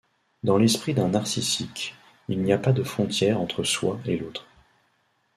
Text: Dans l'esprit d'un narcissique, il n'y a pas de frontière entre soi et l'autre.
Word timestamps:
Dans 0.41 0.57
l'esprit 0.57 0.95
d'un 0.95 1.09
narcissique, 1.09 1.93
il 2.27 2.41
n'y 2.41 2.51
a 2.53 2.57
pas 2.57 2.71
de 2.71 2.81
frontière 2.81 3.39
entre 3.39 3.63
soi 3.63 3.99
et 4.07 4.17
l'autre. 4.17 4.47